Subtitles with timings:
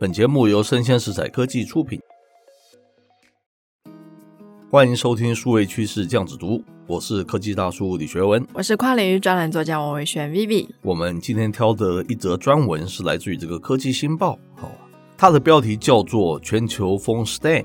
[0.00, 2.00] 本节目由生鲜食材科技出品，
[4.70, 10.68] 欢迎收听数位趋势酱子读，我是科技大叔李学文，我是跨领域专栏作家王维轩 Vivi。
[10.82, 14.70] 我们今天挑的一则专文是来自于这个科技新报，好，
[15.16, 17.64] 它的标题叫做“全球封 STEM”。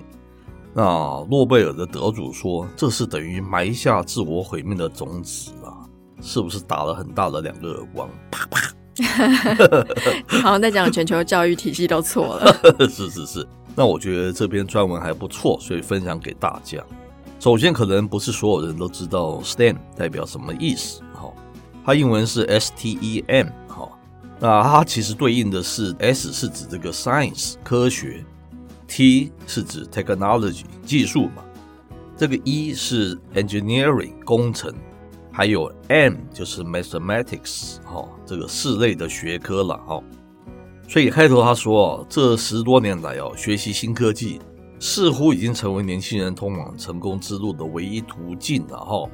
[0.73, 0.83] 那
[1.29, 5.85] 诺贝尔的得主说，这是等于埋下自我毁灭的种子啊，
[6.19, 8.09] 是不是打了很大的两个耳光？
[8.31, 8.73] 啪啪。
[10.27, 12.55] 好像在讲全球教育体系都错了。
[12.89, 16.77] 是是是，那我觉得这篇专文还不错，所以分享给大家。
[17.39, 21.31] 首先，可能不是所有人都知道 STEM 代表什么意思，哈，
[21.85, 23.89] 它英文是 S T E M，哈，
[24.39, 28.23] 那它其实对应的是 S 是指这个 Science 科学
[28.87, 31.43] ，T 是指 Technology 技术嘛，
[32.15, 34.73] 这个 E 是 Engineering 工程。
[35.35, 39.99] 还有 M 就是 Mathematics 哈，这个四类的学科了哈。
[40.87, 44.39] 所以开头他说，这十多年来哦，学习新科技
[44.79, 49.09] 似乎已经成为年轻人通往成功之路的唯一途径了哈。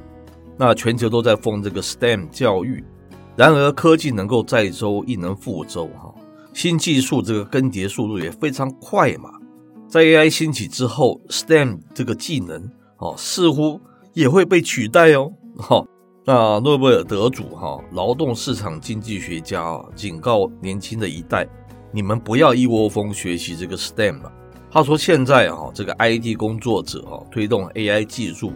[0.58, 2.84] 那全球都在奉这个 STEM 教育，
[3.34, 6.14] 然而科技能够载舟亦能覆舟哈。
[6.52, 9.30] 新技术这个更迭速度也非常快嘛。
[9.88, 12.62] 在 AI 兴起之后，STEM 这个技能
[12.98, 13.80] 哦，似乎
[14.12, 15.82] 也会被取代哦哈。
[16.24, 21.48] 那诺贝尔得主哈，劳动市场经济学家啊，警告年轻的一代，
[21.90, 24.30] 你们不要一窝蜂学习这个 STEM 了。
[24.70, 28.52] 他说，现在哈，这个 IT 工作者哈，推动 AI 技术，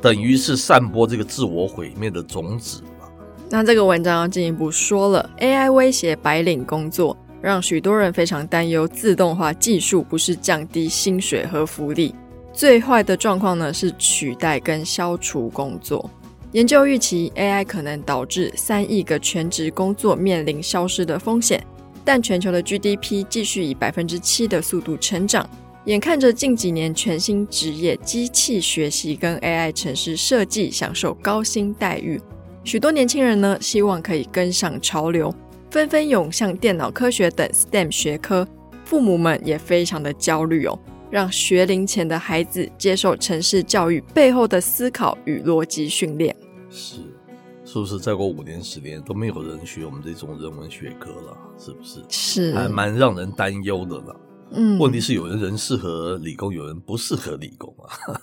[0.00, 3.08] 等于是散播这个自我毁灭的种子了。
[3.48, 12.14] 那这个文章要进一步说了，AI 威胁白领工作，让许多人非常担忧，自动化技术不是降低薪水和福利，
[12.52, 16.08] 最坏的状况呢是取代跟消除工作。
[16.56, 21.62] 研究预期，AI 可能导致三亿个全职工作面临消失的风险，
[22.02, 25.46] 但全球的 GDP 继续以百分之七的速度成长。
[25.84, 32.18] 眼看着近几年全新职业机器学习跟 AI 城市设计享受高薪待遇，
[32.64, 35.30] 许多年轻人呢希望可以跟上潮流，
[35.70, 38.48] 纷纷涌向电脑科学等 STEM 学科。
[38.82, 40.78] 父母们也非常的焦虑哦，
[41.10, 46.34] 让学龄前的孩子接受城市教育背后的思考与逻辑训练。
[46.76, 46.96] 是，
[47.64, 51.36] 是不是再过五年十年都没有人学我们这种人文学科了？
[51.58, 52.04] 是不是？
[52.10, 54.14] 是，还蛮让人担忧的呢。
[54.50, 58.20] 嗯，问题是有人人适合理工，有人不适合理工啊。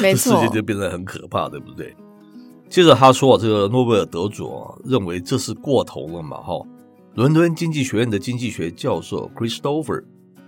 [0.00, 1.94] 没错， 世界就变得很可怕，对不对？
[2.70, 6.38] 接着他说，这个诺贝尔得主啊，认为这是过头了嘛？
[6.38, 6.60] 哈，
[7.16, 10.02] 伦敦经济学院的经济学教授 Christopher，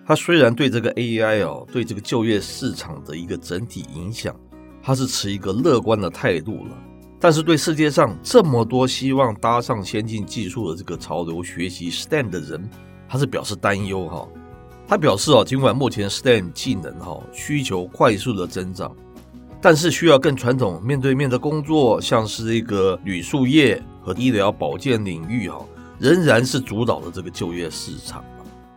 [0.06, 4.34] 他虽然对这个 AI 哦，对这个就业市场的一个整体影响，
[4.82, 6.76] 他是持一个乐观的态度了。
[7.20, 12.68] 但是对世界上这么多希望搭上先进技术的这个潮流学习 STEM 的人，
[13.06, 14.26] 他是表示担忧哈。
[14.88, 18.90] 他表示啊，尽管目前 STEM 技能哈需求快速的增长，
[19.60, 25.62] 但是需要更传统面对面的工作，像是一个铝塑业和医疗保健领域哈，
[25.98, 28.24] 仍然是主导的这个就业市场。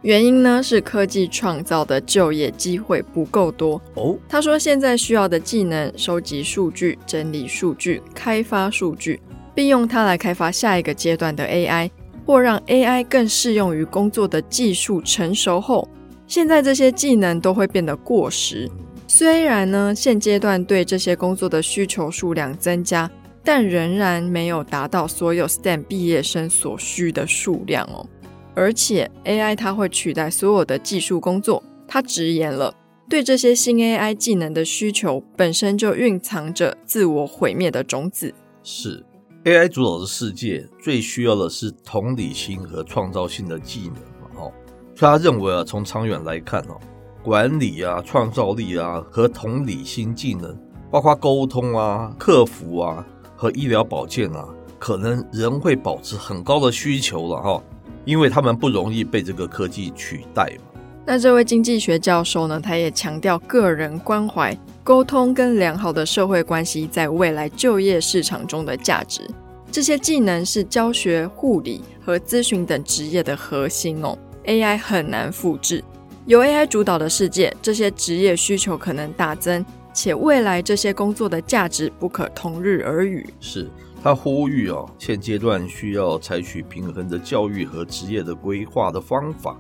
[0.03, 4.17] 原因呢是科技创造的就业机会不够多哦。
[4.27, 9.21] 他说，现在需要的技能：收集数据、整理数据、开发数据，
[9.55, 11.89] 并用它来开发下一个阶段的 AI，
[12.25, 15.87] 或让 AI 更适用于工作的技术成熟后，
[16.27, 18.69] 现在这些技能都会变得过时。
[19.07, 23.09] 虽然呢，现阶段对这些工作的需求数量增加，
[23.41, 28.05] 但仍然没有达到所有 STEM 毕业生所需的数量哦。
[28.55, 32.73] 而且 AI 它会取代所有的技术工作，他直言了，
[33.09, 38.33] 对这些新 AI 技能的需求本身就蕴藏着自我毁灭的种子。
[38.63, 39.03] 是
[39.43, 44.29] AI 主导的世界最需要的是同理心和创造性的技能嘛？
[44.37, 44.53] 哦，
[44.95, 46.79] 所以他认为啊，从长远来看哦，
[47.23, 50.57] 管理啊、创造力啊和同理心技能，
[50.89, 54.47] 包括沟通啊、客服啊和医疗保健啊，
[54.79, 57.63] 可能仍会保持很高的需求了哈。
[58.05, 60.81] 因为他们不容易被这个科技取代嘛。
[61.05, 69.21] 那这位经济学教授呢，他也强调个人关怀、沟通跟良好的社会关系在未来就业市场中的价值。
[69.69, 74.17] 这些技能是教学、护理和咨询等职业的核心哦。
[74.45, 75.83] AI 很难复制，
[76.25, 83.27] 由 AI 主导的世界，这些职业需求可能大增，且未来这些工作的价值不可同日而语。
[83.39, 83.69] 是
[84.03, 89.57] 他呼吁啊，现阶段需要采取平衡的教育和职业的规划的方法。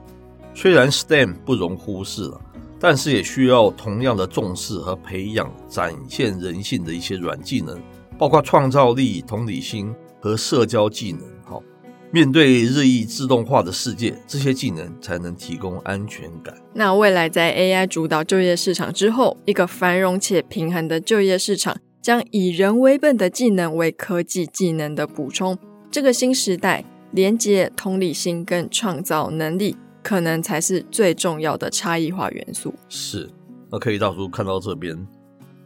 [0.53, 2.41] 虽然 STEM 不容忽视了，
[2.77, 7.81] 但是也需要同样的重视和培养展现人性的一些软技能，
[8.17, 11.21] 包括创造力、同理心和社交技能。
[11.45, 11.63] 好。
[12.11, 16.53] 面对日益自动化的世界，这些技能才能提供安全感。
[16.73, 25.57] 那未来在 AI 主导就业市场之后，一个繁荣且平衡的就业市场将以人为本的技能为科技技能的补充。
[25.89, 32.73] 这个新时代，连接、同理心跟创造能力，可能才是最重要的差异化元素。
[32.89, 33.29] 是，
[33.71, 35.07] 那可以大叔看到这边，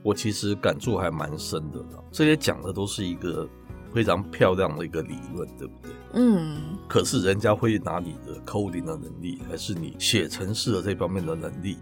[0.03, 1.83] 我其实感触还蛮深的。
[2.11, 3.49] 这些讲的都是一个。
[3.93, 5.91] 非常漂亮的一个理论，对不对？
[6.13, 6.77] 嗯。
[6.87, 11.77] 可是人家会拿你的 coding 的能力，还是你写程式的这方面的能力，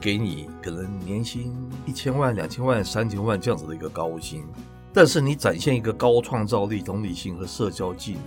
[0.00, 1.52] 给你可能年薪
[1.86, 4.44] 一千万、两千万、三千万这样子的一个高薪。
[4.92, 8.22] 但是你展现一个高创造力、同理心和社交技能，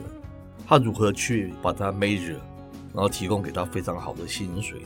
[0.68, 2.36] 他如何去把它 measure，
[2.94, 4.82] 然后提供给他非常好的薪水？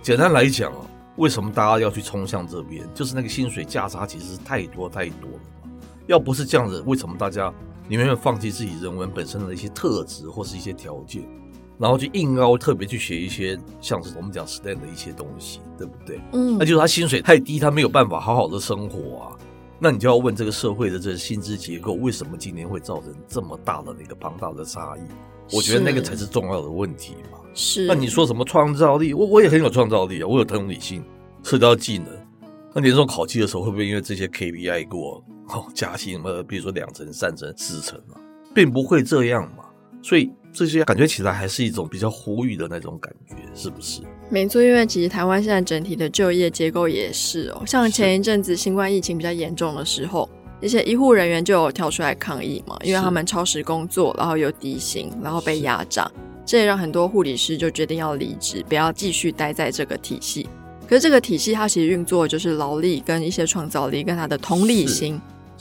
[0.00, 0.86] 简单来讲啊，
[1.16, 2.86] 为什么大家要去冲向这边？
[2.94, 5.40] 就是那个薪水价差其实是太多太多了。
[6.06, 7.52] 要不是这样子，为什么大家？
[7.88, 11.22] 你们会放弃自己人文本身的一些特质或是一些条件，
[11.78, 16.20] 然后就硬凹特别去学一些像是我们讲 STEM 的一些东西，对不对？
[16.32, 19.36] 嗯，那就是他薪水太低，他没有办法好好的生活啊。
[19.80, 25.00] 那你就要问这个社会的这个薪资结构为什么今年会造成这么大的那个庞大的差异？
[25.56, 27.38] 我觉得那个才是重要的问题嘛。
[27.54, 27.86] 是。
[27.86, 29.14] 那你说什么创造力？
[29.14, 31.02] 我我也很有创造力啊，我有同理心、
[31.44, 32.08] 社交技能。
[32.74, 35.24] 那年终考绩的时候会不会因为这些 KPI 过？
[35.48, 38.20] 哦，加薪呃，比如说两成、三成、四成啊，
[38.52, 39.64] 并不会这样嘛。
[40.02, 44.00] 所以这些感觉起来还是一种比较呼吁的那种感觉，是不是？
[44.30, 50.28] 没错，因为其实台湾现在整体的就业结构也是哦，像前一阵子新冠疫情比较严重的时候，
[50.60, 56.10] 一些医护人员就有跳出来抗议嘛，因为他们超时工作，然后有低薪，然后被压榨，
[56.44, 60.48] 这也让很多护理师就决定要离职，不要继续待在这个体系。
[60.88, 65.20] 可是这个体系它其实运作就是劳力跟一些创造力跟他的同理心。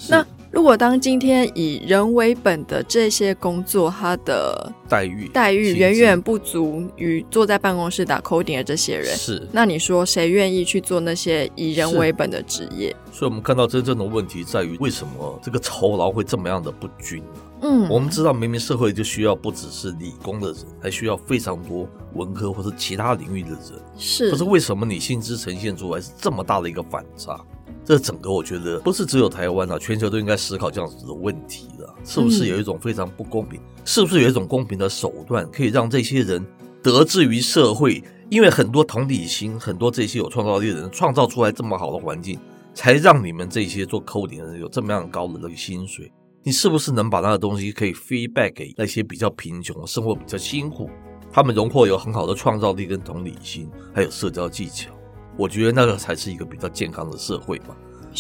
[0.10, 12.95] 那如果当今天以人为本的这些工作，它的待遇待遇远远不足于坐在办公室打 coding 的这些人，是那你说谁愿意去做那些以人为本的职业？
[13.11, 17.41] 所以，我们看到真正的问题在于，为什么这个酬劳会这么样的不均呢？
[17.61, 23.59] 嗯，我们知道，明明社会就需要不只是理工的人，还需要非常多文科或是其他领域的人，
[23.97, 24.29] 是。
[24.29, 27.39] 可是为什么你薪资呈现出来是这么大的一个反差？
[27.88, 31.95] 这整个我觉得不是只有台湾啊，全球都应该思考这样子的问题了。
[32.04, 33.62] 是不是有一种非常不公平？
[33.62, 36.45] 嗯、是不是有一种公平的手段，可以让这些人
[36.84, 38.04] 得志于社会？
[38.30, 42.38] 因为很多同理心，很多这些有创造力的人创造出来这么好的环境，
[42.74, 46.12] 才让你们这些做 coding 的人有这么样高的那个薪水。
[46.44, 50.89] 你是不是能把那个东西可以 feedback 给那些比较贫穷、生活比较辛苦，
[51.31, 54.92] 他们荣获有很好的创造力跟同理心，还有社交技巧？
[55.38, 57.75] 我觉得那个才是一个比较健康的社会嘛。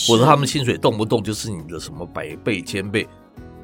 [0.05, 3.07] 否则他们薪水动不动就是你的什么百倍、千倍，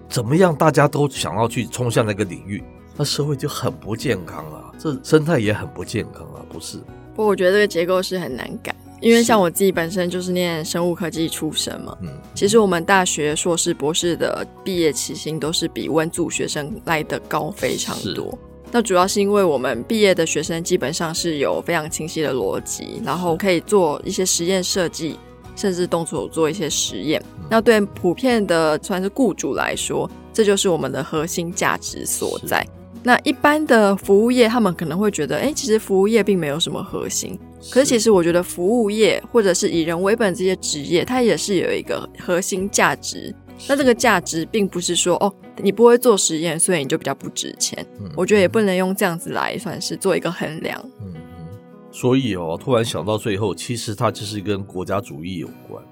[0.10, 0.56] 怎么样？
[0.56, 2.64] 大家都想要去冲向那个领域，
[2.98, 6.80] 那社会就很不健康啊，这生态也很不健康啊，不是？
[7.16, 11.96] 不过我觉得这个结构是很难改，因为像我自己本身就是念生物科技出身嘛。
[12.02, 18.36] 嗯，其实我们大学硕士、博士的毕业起薪都是比文组学生来的高非常多。
[18.74, 25.20] 那主要是因为我们毕业的学生基本上是有非常清晰的逻辑，然后可以做一些实验设计，
[25.56, 27.24] 甚至动手做一些实验。
[27.48, 32.66] 那对普遍的算是雇主来说，这就是我们的核心价值所在。
[33.04, 37.38] 那一般的服务业，他们可能会觉得，哎，其实服务业并没有什么核心。
[37.70, 43.36] 可是其实我觉得服务业或者是以人为本这些职业，它也是有一个核心价值。
[43.68, 47.86] 那这个价值并不是说哦，你不会做实验，所以你就比较不值钱。
[48.00, 50.80] 嗯，我觉得也不能用这样子来算是做一个衡量。
[51.02, 51.46] 嗯嗯。
[51.92, 55.84] 所以哦，突然想到最后，其实它就是跟国家主义有关，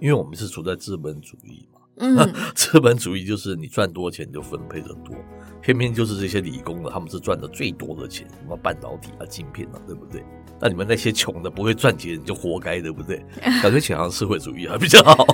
[0.00, 1.77] 因为我们是处在资本主义嘛。
[2.00, 5.14] 嗯， 资本主义就是你赚多钱就分配的多，
[5.60, 10.24] 偏偏就是这些理工的，他们是赚的最多的钱，什么半导体啊、晶片啊，对不对？
[10.60, 13.24] 那你们那些穷的不会赚钱，你就活该，对不对？
[13.62, 15.24] 感觉好像社会主义还比较好，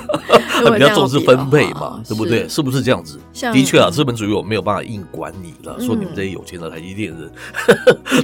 [0.64, 2.48] 还比较重视分配嘛，对不对？
[2.48, 3.20] 是不是这样子？
[3.52, 7.30] 的确啊，资本主义我没有办法硬管你了，说你们这些有钱的台积电人，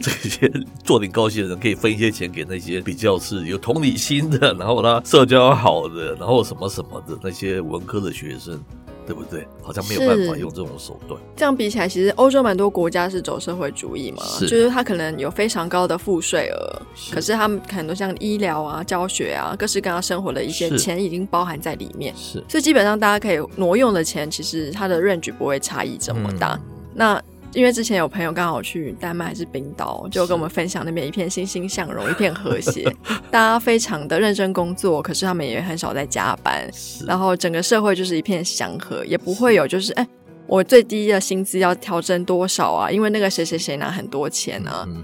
[0.00, 0.50] 这些
[0.82, 8.62] 做点高薪的人可以分一些钱给那些比较是有同理心的，然后他社交好的，然后什么什么的那些文科的学生。
[9.06, 9.48] 对不对？
[9.62, 11.18] 好像没有办法用这种手段。
[11.34, 26.52] 这样比起来，其实欧洲蛮多国家是走社会主义嘛，是就是他可能有非常高的赋税额，可是他们很多像医疗啊、教学啊、各式各样生活的一些钱已经包含在里面，是，所以基本上大家可以挪用的钱，其实它的 range 不会差异这么大。
[26.56, 26.60] 嗯、
[26.92, 27.22] 那
[27.54, 32.84] 因为之前有朋友刚好去丹麦还是冰岛，就跟我们分享那边一片欣欣向荣，一片和谐，
[33.30, 36.70] 大家非常的认真工作，可是他们也很少在加班，
[37.06, 40.06] 然后整个社会就是一片祥和，也不会有就是哎，
[40.46, 42.90] 我最低的薪资要调整多少啊？
[42.90, 45.02] 因为那个谁谁谁拿很多钱啊，嗯、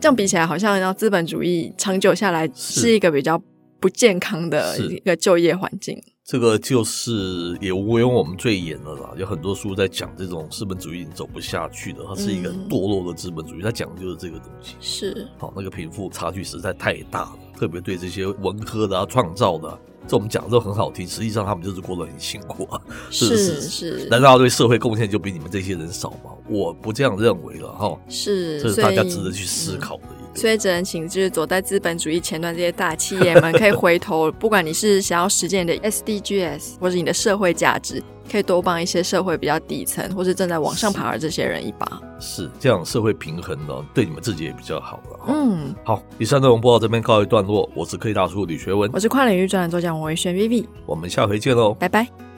[0.00, 2.90] 这样比起来，好像要资本主义长久下来是。
[2.90, 3.40] 一个比较
[3.80, 6.00] 不健康的一个就业环境。
[6.32, 14.74] 这个就是也无庸我们赘言了啦，有很多书在讲这种资本主义已经走不下去的，它是一个堕落的资本主义，它讲的就是这个东西。
[14.80, 22.80] 是，好，那个贫富差距实在太大了，特别对这些文科的啊、创造的啊，这我们讲的都很好听，实际上他们就是过得很辛苦啊。
[23.10, 26.30] 是是是，难道对社会贡献就比你们这些人少吗？
[26.48, 27.94] 我不这样认为了哈。
[28.08, 30.04] 是，这是大家值得去思考的。
[30.34, 41.86] 所以只能请就是走在资本主义前端这些大企业们，可以回头，不管你是想要实践你的 SDGs，或者你的社会价值，可以多帮一些社会比较底层或是正在往上爬的这些人一把。
[42.18, 45.20] 是，是这样，社会平衡呢，对你们自己也比较好了。
[45.28, 47.68] 嗯，好，以上内容播到这边告一段落。
[47.74, 52.31] 我是科技大叔李学文，我是跨领域专栏作家王维轩 Vivi，我们下回见喽，拜拜。